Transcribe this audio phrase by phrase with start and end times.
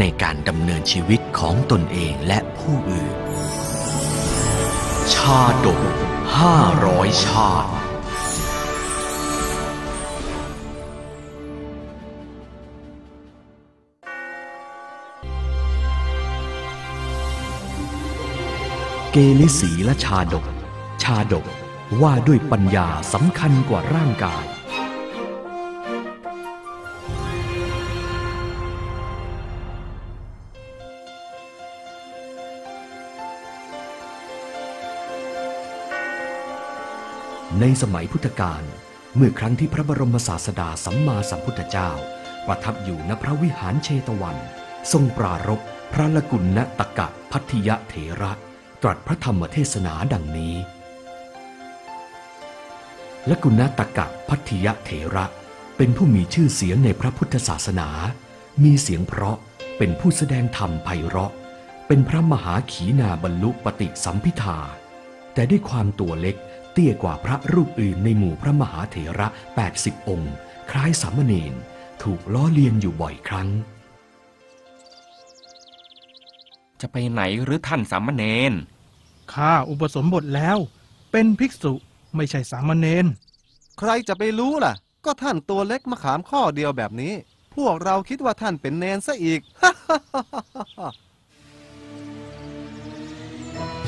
[0.00, 3.14] ในการดำเนินชีวิตของตนเองและผู้อื่น
[5.14, 5.80] ชาดก
[6.38, 7.70] ห้าร้อยชาติ
[19.12, 20.44] เกลิสีและชาดก
[21.02, 21.46] ชาดก
[22.00, 24.44] ว่าด้วยปัญญาสำคัญกว่าร่างกาย
[37.60, 38.62] ในสมัยพุทธกาล
[39.16, 41.90] เมื่อครั้งที่พระบรมศาสดาสัมมาสัมพุทธเจ้า
[42.46, 44.36] ประทับอยู่ณพระวิหารเชตวัน
[44.92, 45.60] ทรงปรารภ
[45.92, 48.32] พระละกุณณตกะพัทธยะเถระ
[48.82, 50.54] ตรัสพระธรรมเทศนาดังนี้
[53.30, 55.26] ละกุณณตกะพัทธยะเถระ
[55.76, 57.88] เป็นผู้มีชื่อเสียงในพระพุทธศาสนา
[58.64, 59.36] มีเสียงเพราะ
[59.78, 61.32] เป็นผู้แสดงธรรมไพเราะ
[61.86, 64.58] เป็นพระมหาขีนาบรรลุปฏิสัมพิทา
[65.34, 66.36] แต่ด้วยความตัวเล็ก
[66.78, 69.28] เตี้ยกว่าพระรูปอื่นในหมู่พระมหาเถระ
[69.68, 70.34] 80 องค์
[70.70, 71.54] คล้ายสามเณร
[72.02, 73.48] ถูกล้อเลียนอยู่บ่อยครั้ง
[76.80, 78.52] จะไปไหนหรือท่านสามเณร
[79.32, 80.58] ข้าอุปสมบทแล้ว
[81.12, 81.72] เป็นภิกษุ
[82.16, 83.06] ไม่ใช่สามเณร
[83.78, 87.12] ใครจะไปรู้ล่ะ ก็ท่านตัวเล็กมะขามข้อเดียวแบบนี้
[87.54, 89.40] พวกเราคิดว่าท่านเป็นเนนซะอีก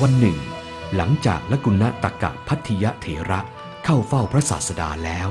[0.01, 0.37] วันหนึ่ง
[0.95, 3.39] หลังจากละกุณตะกะพัทธิยะเถระ
[3.85, 5.29] เข้าเฝ้าพระศาสดาแล้ว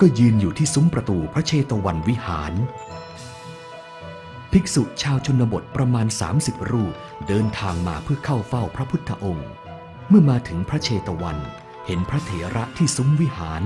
[0.00, 2.52] ก็ยืนอยู่ที่ซุ้มประตูพระเชตวันวิหาร
[4.52, 6.06] ภิกษุชาวชนบทประมาณ
[6.38, 6.94] 30 รูป
[7.28, 9.48] เดินทางมาเพื่อเข้าเฝ้าพระพุทธองค์
[10.08, 11.38] เมื่อมาถึงพระเชตวัน
[11.86, 13.62] เห็นพระเถระที่ซุ้มวิหาร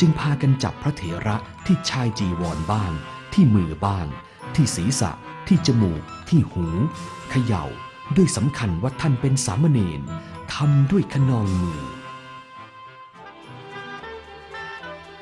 [0.00, 2.92] จึงพากันจับพระเถระที่ชายจีวรบ้าง
[3.32, 4.06] ที่มือบ้าง
[4.54, 5.10] ที่ศีรษะ
[5.48, 6.66] ที่จมูก ที่หู
[7.30, 7.64] เขย่า
[8.16, 10.02] ด้วยสำคัญว่าท่านเป็นสามเณร
[10.52, 11.82] ทำด้วยขนองมือ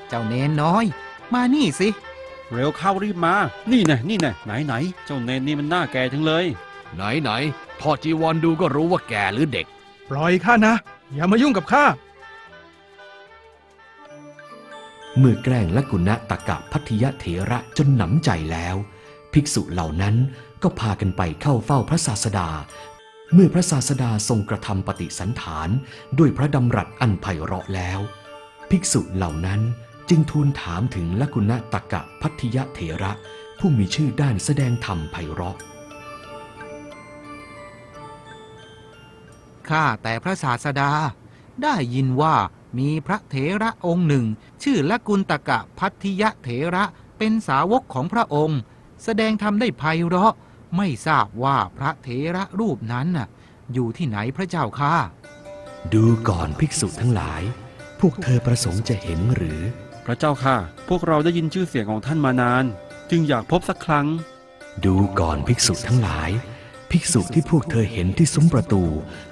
[0.09, 0.85] เจ้าเนนน้อย
[1.33, 1.89] มานี่สิ
[2.53, 3.35] เร็วเข้ารีบมา
[3.71, 4.75] นี่แน่นี่แน่ไหนไหน
[5.05, 6.45] เจ้าเนนนี่มันหน้าแก่ทั้งเลย
[6.95, 7.31] ไหนไหน
[7.81, 9.67] ถอดจีวรดูก็รู้ว่าแก่หรือเด็ก
[10.09, 10.75] ปล่อยข้านะ
[11.15, 11.85] อย่ามายุ่งกับข้า
[15.19, 18.77] เมื่อแกล้งละกุณะตกะพัทยเถระจนหนำใจแล้ว
[19.33, 20.17] ภิกษุเหล่านั้น
[20.63, 22.49] ก็พากันไปเข้าเฝ้าพระศาสดา
[23.35, 25.69] เมื่อพระศาสดาทรงกระทำปฏิสันฐาน
[26.19, 28.01] ด้วยพระดำรัสอันไพเราะแล้ว
[28.71, 29.61] ภิกษุเหล่านั้น
[30.09, 33.13] จึงทูลถามถึงลกุณะตกะพัทยเถระ
[33.59, 35.57] ผู้มีชื่อด้านแสดงธรรมไพเราะ
[39.69, 40.91] ข้าแต่พระศาสดา
[41.63, 42.37] ได้ยินว่า
[42.79, 44.25] มีพระเถระองค์หนึ่ง
[44.63, 46.85] ชื่อละกุลตกะพัทธิยะเถระ
[47.19, 48.61] เป็นสาวกของพระองค์
[49.05, 50.35] แสดงธรรมได้ไพเราะ
[50.77, 53.29] ไม่ทราบว่าพระเถระรูปนั้นน่ะ
[53.73, 54.95] อยู่ที่ไหนพระเจ้าค่ะ
[55.95, 57.43] ดูก่อนภิกษุทั้งหลาย
[58.01, 59.61] พวกเธอประสงค์จะเห็นหรือ
[60.05, 60.57] พระเจ้าค่ะ
[60.89, 62.65] พวกเราได้ยินชื่อเสียงของท่านมานาน
[63.11, 64.07] จึงอยากพบสักครั้ง
[64.85, 66.31] ดูก่อนภิกษุทั้งหลาย
[66.91, 68.83] ภิกษุที่พวกเธอเห็นที่ซุ้มประตู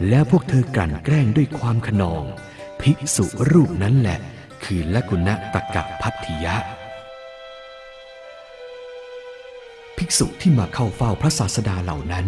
[0.09, 2.25] แล้วพวกเธอกลั่นแกล้งด้วยความขนอง
[2.81, 4.19] ภิกษุรูปนั้นแหละ
[4.65, 6.57] คือละกุณะตกะพัทธิยะ
[10.09, 12.27] กษุที่มาเข้าเฝ้าพระศาสดาเหล่านั้น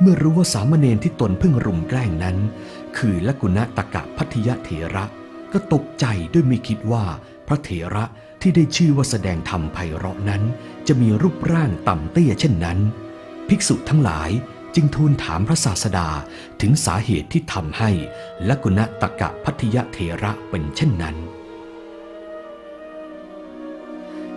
[0.00, 2.36] เมื่อรู้ว่าสามเณรที่ตนเพิ่งรุมแกล้งนั้น
[2.96, 5.04] คือลกุณะตกะพัทธิยะเถระ
[5.52, 7.04] ก็ตกใจด้วยไม่คิดว่า
[7.46, 8.04] พระเถระ
[8.40, 10.42] ที่ได้ชื่อว่าแสดงธรรมไพเราะนั้น
[10.88, 12.78] จะมีรูปร่างต่ำเตี้ยเช่นนั้น
[13.48, 14.30] ภิกษุทั้งหลาย
[14.74, 16.08] จึงทูลถามพระศาสดา
[16.60, 17.90] ถึงสาเหตุที่ทำให้
[18.48, 21.16] ลกุณะตกะพัทธิยะเถระเป็นเช่นนั้น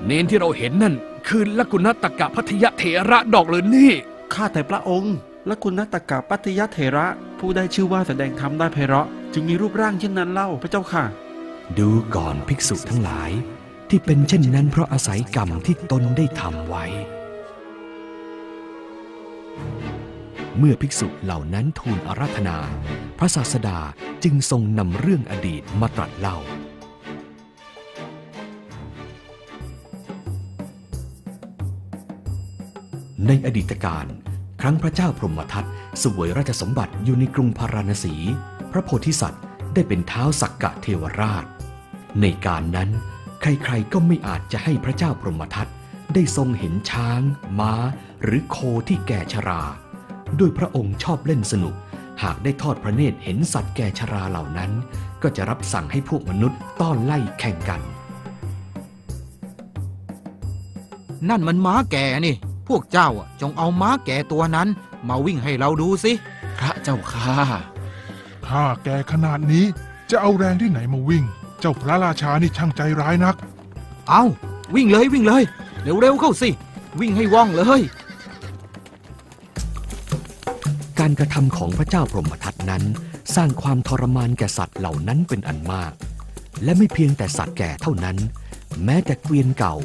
[0.05, 0.95] เนนที่เราเห็นนั่น
[1.27, 3.91] คือละกุณตกะพัทยเถระดอกหรือนี่
[4.33, 5.15] ข้าแต่พระองค์
[5.47, 7.07] และคุณนัตกะปัตยเถระ
[7.39, 11.03] ผู้ได้ชื่อว่าแสดงธรรมได้ไพเราะ จึงมีรูปร่างเช่นนั้นเล่าพระเจ้าค่ะ
[11.77, 13.31] ดูก่อนภิกษุทั้งหลาย
[13.89, 16.85] ที่เป็นเช่นนั้นเพราะอาศัยกรรมที่ตนได้ทำไว้
[20.57, 22.57] เมื่อภิกษุเหล่านั้นทูลอาราธนา
[23.19, 23.79] พระศาสดา
[24.23, 26.37] จึงทรงนำเรื่องอดีตมาตรัสเล่า
[33.25, 34.05] ในอดีตการ
[34.61, 35.67] ครั้งพระเจ้าพรหมทัต
[36.03, 38.15] สวยราชสมบัติอยู่ในกรุงพาราณสี
[38.71, 39.43] พระโพธิสัตว์
[39.73, 41.45] ได้เป็นเท้าสักกะเทวราช
[42.21, 42.89] ในการนั้น
[43.41, 45.67] ใครๆก็ไม่อาจจะให้พระเจ้าพรหมทัต
[46.13, 47.21] ได้ทรงเห็นช้าง
[47.59, 47.73] ม้า
[48.23, 49.61] หรือโคที่แก่ชรา
[50.39, 51.75] ด้วยพระองค์ชอบเล่นสนุก
[52.23, 54.71] หากได้ทอดพระเนตรเห็นสัตว์แก่ชราเหล่านั้น
[55.21, 57.81] ก็จะรับสั่งให้พวกมนุษย์ต้อนไล่แข่งกัน
[61.29, 62.35] นั่นมันม้าแก่นี่
[62.67, 64.67] พวกเจ้าอะจงเอาม้าแก่ตัวนั้น
[65.09, 66.11] มาวิ่งให้เราดูสิ
[66.59, 67.35] พระเจ้าค่ะ
[68.47, 69.65] ข้าแก่ขนาดนี้
[70.11, 71.23] จะเอาแรงที่ไหนมาวิ่ง
[71.59, 73.35] เจ้าพระราชานี่ช่างใจร้ายนัก
[74.09, 74.23] เอา
[74.75, 75.43] วิ่งเลยวิ่งเลย
[75.81, 76.49] เร็วๆเข้าสิ
[76.99, 77.81] วิ่งให้ว่องเลย
[80.99, 82.83] การกระทำของพระเจ้าพรหมทัตนั้น
[83.35, 85.91] สร้างความทรมานแก่สัตว์เหล่านั้นเป็นอันมาก
[86.63, 88.17] และไม่เพียงแต่สัตว์แก่เท่านั้น
[88.85, 89.75] แม้แต่เกวียนเก่า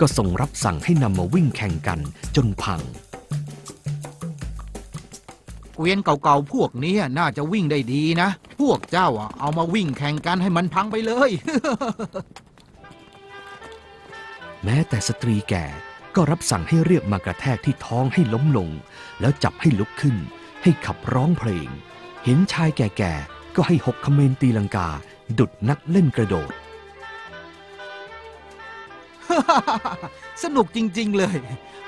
[0.00, 2.00] ก็ทรงรับสั่งให้นำมาวิ่งแข่งกัน
[2.36, 2.80] จนพัง
[5.76, 8.28] เกวียนเก่าๆพวกนี้น่าจะวิ่งได้ดีนะ
[8.60, 11.30] พวกเจ้าอะเอามาวิ่งแข่งกันให้มันพังไปเลย
[14.64, 15.64] แม้แต่สตรีแก่
[16.14, 18.70] ก็รับสั่งให้เรียกมากระแทกที่ท้องให้ล้มลง
[19.20, 20.16] แล้วจับให้ลุกขึ้น
[20.62, 21.68] ให้ขับร้องเพลง
[22.24, 24.88] เห็นชายแก่ๆก็ให้หกเขมรตีลังกา
[25.38, 26.52] ดุดนักเล่นกระโดด
[30.42, 31.36] สนุกจริง ๆ เลย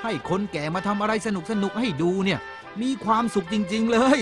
[0.03, 1.29] ให้คนแก่มาทำอะไรส
[1.63, 2.41] นุกๆให้ดูเนี่ย
[2.83, 4.19] มีความสุขจริง ๆ เลย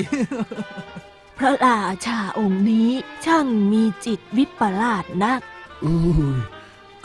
[1.39, 2.91] พระราชาองค์นี้
[3.25, 5.41] ช่างมีจิตวิปลาสนัก
[5.83, 5.99] เอ้
[6.37, 6.39] ย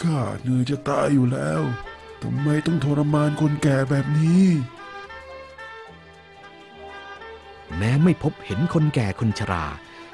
[0.02, 1.62] ข้าเหนื่อยจะตายอยู่แล้ว
[2.22, 4.48] ทำไมต้องทรมานคนแก่แบบนี้
[7.78, 9.66] แม้ไม่พบเห็นคนแก่คนชรา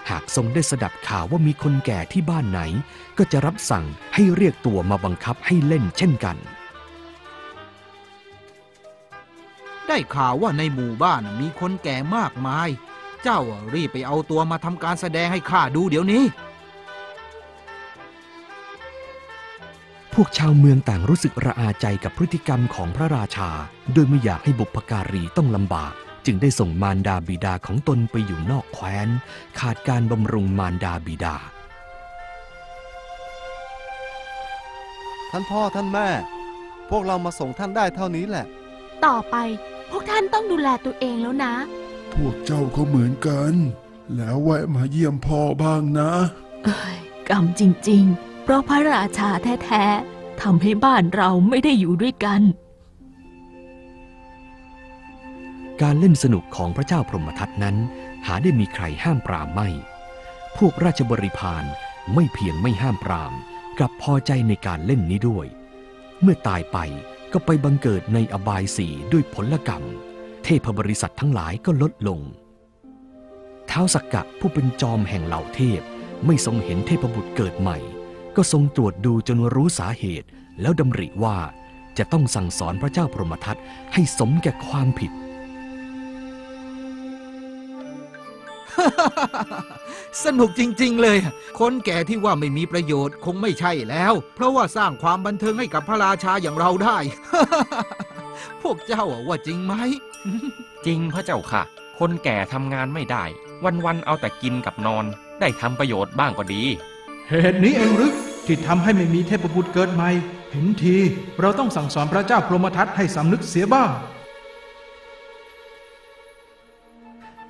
[0.09, 2.61] หากทรงได้สดับข่าวว่ามีคนแก่ที่บ้านไหน
[3.17, 6.37] ก็จะรับสั่งให้เรียกตัวมาบังคับให้เล่นเช่นกัน
[9.87, 12.69] ได้ข่าวว่าในหมู่บ้านน่ะมีคนแก่มากมาย
[13.23, 16.23] เจ้าอะรีบไปเอาตัวมาทำการแสดงให้ข้าดูเดี๋ยวนี้
[20.13, 23.49] พวกชาวเมืองต่างรู้สึกระอาใจกับพฤติกรรมของพระราชา
[23.93, 25.93] โดยไม่อยากให้บุพการีต้องลำบาก
[26.25, 29.07] จึงได้ส่งมารดาบิดาของตนไปอยู่นอกแคว้น
[29.59, 31.35] ขาดการบำรุงมารดาบิดา
[35.31, 36.09] ท่านพ่อท่านแม่
[36.89, 38.45] พวกเรามาส่งท่านได้เท่านี้แหละ
[39.05, 39.35] ต่อไป
[39.89, 41.53] พวกท่านต้องดูแลตัวเองแล้วนะ
[42.13, 43.53] พวกเจ้าก็เหมือนกัน
[44.15, 46.11] แล้วแวะมาเยี่ยมพ่อบ้างนะ
[46.65, 46.97] เอ้ย
[47.29, 52.41] กรรมจริง ๆ เพราะพระราชาแท้ ๆทำให้บ้านเราไม่ได้อยู่ด้วยกัน
[55.81, 57.75] การเล่นสนุกของพระเจ้าพรหมทัตนั้น
[58.27, 59.69] หาได้มีใครห้ามปรามไม่
[60.57, 61.63] พวกราชบริพาร
[62.13, 63.33] ไม่เพียงไม่ห้ามปราม
[63.77, 65.47] กลับพอใจในการเล่นนี้ด้วย
[66.21, 66.77] เมื่อตายไป
[67.33, 69.83] ก็ไปบังเกิดในอบายสีด้วยผลกรรม
[70.43, 72.19] เทพบริษัททั้งหลายก็ลดลง
[73.69, 75.81] ท้าวสักกะผู้เป็นจอมแห่งเหล่าเทพ
[76.25, 77.77] ไม่ทรงเห็นเทพบุตรเกิดใหม่
[78.35, 80.27] ก็ทรงตรวจดูจนรู้สาเหตุ
[80.61, 81.37] แล้วดำริว่า
[81.97, 83.57] จะต้องสั่งสอนพระเจ้าพรหมทัต
[83.93, 85.11] ให้สมแก่ความผิด
[90.23, 91.17] สนุกจริง ๆ เลย
[91.59, 96.97] คนแก่ที่ว่าไม่มีประโยชน์คงไม่ใช่แล้ว เพราะว่าสร้างความบันเทิงให้กับพระราชาอย่างเราได้
[98.61, 99.73] พวกเจ้าอะว่าจริงไหม
[100.85, 101.63] จริงพระเจ้าค่ะ
[101.99, 103.23] คนแก่ทำงานไม่ได้
[103.85, 105.05] วัน ๆ เอาแต่กินกับนอน
[105.39, 106.63] ได้ทำประโยชน์บ้างก็ดี
[107.29, 108.13] เหตุนี้เองหรือ
[108.45, 110.09] ที่ทำให้ไม่มีเทพบุตรเกิดใหม่
[110.51, 110.97] เห็นที
[111.41, 113.89] เราต้องสั่งสอนพระเจ้าพรหมทัตให้สำนึกเสียบ้าง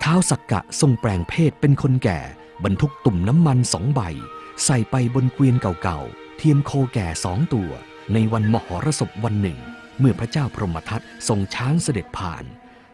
[0.07, 2.19] ท้าวสักกะทรงแปลงเพศเป็นคนแก่
[2.63, 4.01] บรรทุกตุ่มน้ำมันสองใบ
[4.65, 7.72] ใส่ไปบนเกวียนเก่าๆ เทียมโคแก่สองตัว
[8.13, 9.57] ในวันมหรสพวันหนึ่ง
[10.00, 12.43] เมื่อพระเจ้าพรหมทัตทรงช้างเสด็จผ่าน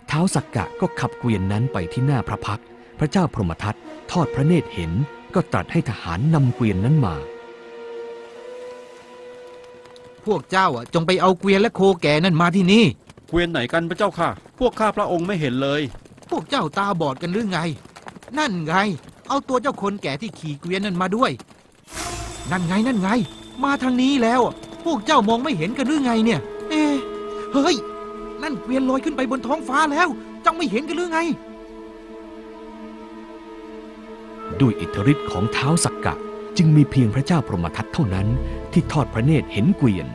[0.09, 2.65] ท้าวสักกะก็ขับเกวียนนั้นไปที่หน้าพระพักตร์
[2.99, 3.75] พระเจ้าพรหมทัต
[4.11, 4.91] ทอดพระเนตรเห็น
[5.35, 7.15] ก็ตรัสให้ทหารนำเกวียนนั้นมา
[10.25, 12.83] พวกเจ้าอะจงไปเอาเกวียนและโคแก่นั่นมาที่นี่
[13.29, 15.81] เกวียนไหนกันพระเจ้าค่ะ พวกข้าพระองค์ไม่เห็นเลย
[16.29, 17.59] พวกเจ้าตาบอดกันหรือไง
[18.37, 18.73] นั่นไง
[19.27, 21.31] เอาตัวเจ้าคนแก่ที่ขี่เกวียนนั่นมาด้วย
[22.51, 23.09] นั่นไงนั่นไง
[23.63, 24.41] มาทางนี้แล้ว
[24.85, 26.83] พวกเจ้ามองไม่เห็นกันหรือไงเนี่ย เอ๊
[27.53, 27.75] เฮ้ย
[28.41, 30.07] นั่นเกวียนลอยขึ้นไปบนท้องฟ้าแล้ว
[30.41, 31.19] เจ้าไม่เห็นกันหรือไง
[34.59, 36.13] ด้วยอิทธิฤทธิ์ของเท้าสักกะ
[36.57, 38.27] จึงมีเพียงพระเจ้าพรหมทัตเท่านั้น
[38.71, 40.07] ที่ทอดพระเนตรเห็นเกวียน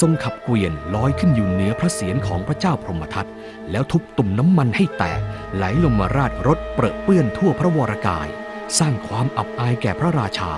[0.00, 3.26] ทรงขับเกวียนลอยขึ้นอยู่เหนือพระเศียรของพระเจ้าพรหมทัต
[3.70, 5.20] แล้วทุบตุ่มน้ำมันให้แตก
[5.54, 8.28] ไหลลงมาราดรถเปรอะเปื้อนทั่วพระวรากาย
[8.78, 10.52] สร้างความอับอายแก่พระราชา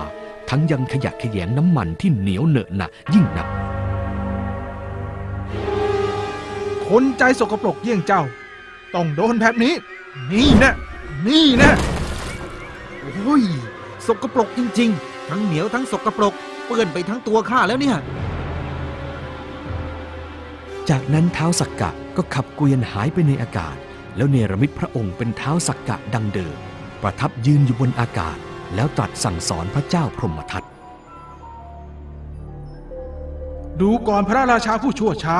[0.49, 3.47] ทั้งยังขยะแขยงน้ำมันที่เหนียวเหนอะหนะยิ่งหนัก
[6.87, 8.21] คนใจสกปรกเยี่ยงเจ้า
[8.95, 9.73] ต้องโดนแบบนี้
[10.31, 10.73] นี่นะ
[11.27, 11.71] นี่นะ
[13.01, 13.43] โอ้ย
[14.07, 16.33] สกปรกจริง ๆ ทั้งเหนียวทั้งสกปรก
[16.65, 17.97] เปื้อนไปทั้งตัวข้าแล้วเนี่ย
[20.89, 23.75] จากนั้นเท้าสักกะก็ขับเกวียนหายไปในอากาศ
[24.15, 26.55] แล้วเนรมิตพระองค์เป็นเท้าสักกะดังเดิม
[27.01, 28.37] ประทับยืนอยู่บนอากาศ
[28.75, 30.63] แล้วตรัสสั่งสอนพระเจ้าพรหมทัต
[33.81, 35.37] ดูก่อนพระราชาผู้ชั่วช้า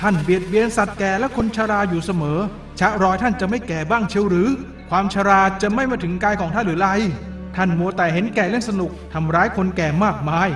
[0.00, 2.38] ท่านเบียดเบียนสัตว์แก่และคนชราอยู่เสมอ
[2.80, 4.48] ชะรอยท่านจะไม่แก่บ้างเชียวหรือ
[4.90, 6.88] ความชราจะไม่มาถึงกายของท่านหรือไร
[7.56, 10.48] ท่านมัวแต่เห็นแก่เล่นสนุกทำร้ายคนแก่มากมาย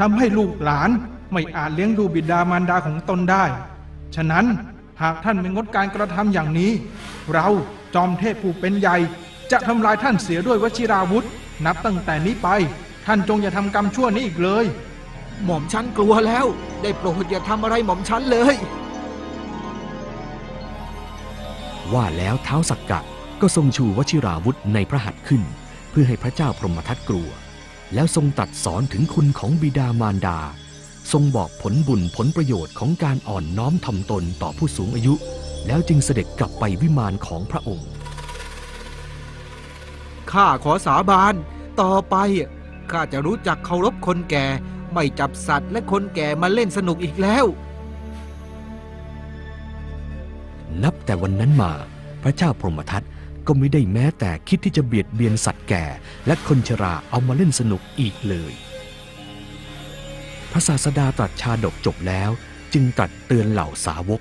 [0.00, 0.90] ทำให้ลูกหลาน
[1.32, 3.44] ไม่อาจเลี้ยงดูบิดามารดาของตนได้
[4.16, 4.44] ฉะนั้น
[5.02, 6.70] หากท่านไม่งดการกระทำอย่างนี้
[7.34, 7.48] เรา
[7.94, 8.96] จอมเทพผู้เป็นใหญ่
[9.52, 11.26] จะทำลายท่านเสียด้วยวชิราวุธ
[11.66, 12.48] นับตั้งแต่นี้ไป
[13.06, 14.64] ท่านจงอย่าทำกรรมชั่วนี้อีกเลย
[15.44, 16.46] หม่อมฉันกลัวแล้ว
[16.82, 18.54] ได้โปรดอย่าทำอะไรหม่อมฉันเลย
[21.92, 23.00] ว่าแล้วเท้าสักกะ
[23.40, 25.42] ก็ทรงชูวชิราวุธในพระหัตถ์ขึ้น
[25.90, 27.28] เพื่อให้พระเจ้าพรหมทัตกลัว
[27.94, 30.38] แล้วทรงตรัดสอนถึงคุณของบิดามารดา
[31.12, 35.14] ทรงบอกผลบุญผลประโยชน์ของการอ่อนน้อมถ่อมตนต่อผู้สูงอายุ
[35.66, 37.88] แล้วจึงเสด็จกลับไปวิมานของพระองค์
[40.32, 41.34] ข้าขอสาบาน
[41.80, 42.16] ต่อไป
[42.90, 44.46] ข้าจะรู้จักเคารพคนแก่
[44.92, 47.44] ไม่จับสัตว์และคนแก่มาเล่นสนุกอีกแล้ว
[50.82, 51.72] นับแต่วันนั้นมา
[52.22, 53.02] พระเจ้าพรหมทัต
[53.46, 55.84] ก็ไม่ได้แม้แต่คิดที่จะเบียดเบียนสัตว์แก่
[56.26, 58.52] และคนชราเอามาเล่นสนุกอีกเลย
[60.52, 62.30] พระศาสดาตรัสชาดกจบแล้ว
[62.72, 64.20] จึงตรัสเตือนเหล่าสาวก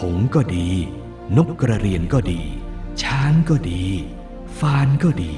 [0.00, 0.68] หงก็ดี
[1.36, 2.42] นกกระเรียนก็ดี
[3.02, 3.84] ช้างก็ดี
[4.58, 5.32] ฟานก็ดี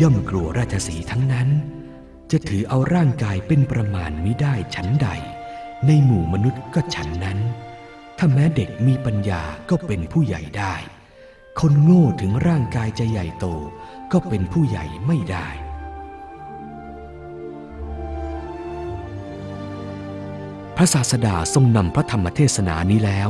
[0.00, 1.48] ย่อมกลัวราชสีทั้งนั้น
[2.30, 5.08] จะถือเอาร่างกายเป็นประมาณมิได้ฉันใด
[5.86, 7.38] ในหมู่มนุษย์ก็ฉันนั้น
[8.18, 10.74] ถ้าแม้เด็กมีปัญญาก็เป็นผู้ใหญ่ได้
[11.60, 13.46] คนโง่ถึงร่างกายจะใหญ่โต
[14.12, 15.48] ก็เป็นผู้ใหญ่ไม่ได้
[20.76, 23.28] พระศาสดาทรงนำพระธรรมเทศนานี้แล้ว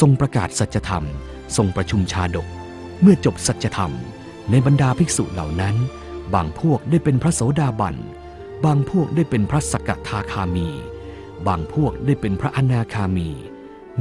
[0.00, 1.04] ทรงประกาศสัจธรรม
[1.56, 2.46] ทรงประชุมชาดก
[3.00, 3.92] เมื่อจบสัจธรรม
[4.50, 5.76] ในบรรดาภิกษุเหล่านั้น
[6.34, 7.96] บางพวกได้เป็นพระโสดาบัน
[8.64, 10.68] บางพวกได้เป็นพระสกทาคามี
[11.46, 13.30] บางพวกได้เป็นพระอนาคามี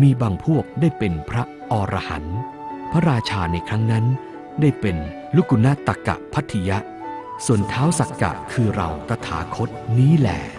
[0.02, 2.38] มีบางพวกได้เป็นพระอรหันต์
[2.92, 4.06] พระราชาในครั้งนั้น
[4.62, 4.98] ได้เป็น
[5.36, 6.78] ลุกุณตกะพัทธิยะ
[7.46, 10.57] ส่วนเท้าสักกะคือเราตถาคตนี้แหละ